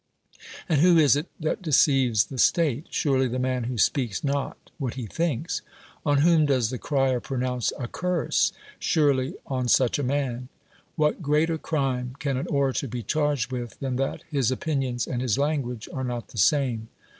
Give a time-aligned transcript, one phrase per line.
[0.67, 2.87] And who is it that deceives the state?
[2.89, 5.61] Surely the man who spealcs not Avliat he thinks.
[6.03, 8.51] On whom does the crier pronounce a curse?
[8.79, 10.49] Surely 176 DEMOSTHENES on such a man.
[10.95, 15.37] What greater crime can an orator be charged with than that his opinions and his
[15.37, 16.87] language are not the same